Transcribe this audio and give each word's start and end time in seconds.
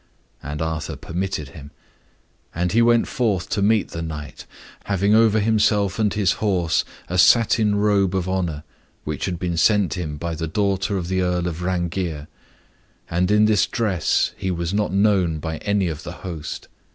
And 0.41 0.63
Arthur 0.63 0.95
permitted 0.95 1.49
him. 1.49 1.69
And 2.55 2.71
he 2.71 2.81
went 2.81 3.07
forth 3.07 3.49
to 3.49 3.61
meet 3.61 3.89
the 3.89 4.01
knight, 4.01 4.47
having 4.85 5.13
over 5.13 5.39
himself 5.39 5.99
and 5.99 6.11
his 6.11 6.31
horse 6.41 6.83
a 7.07 7.19
satin 7.19 7.75
robe 7.75 8.15
of 8.15 8.27
honor, 8.27 8.63
which 9.03 9.25
had 9.25 9.37
been 9.37 9.57
sent 9.57 9.93
him 9.93 10.17
by 10.17 10.33
the 10.33 10.47
daughter 10.47 10.97
of 10.97 11.07
the 11.07 11.21
Earl 11.21 11.47
of 11.47 11.61
Rhangyr, 11.61 12.27
and 13.11 13.29
in 13.29 13.45
this 13.45 13.67
dress 13.67 14.31
he 14.37 14.49
was 14.49 14.73
not 14.73 14.91
known 14.91 15.37
by 15.37 15.57
any 15.57 15.87
of 15.87 16.01
the 16.01 16.13
host. 16.25 16.67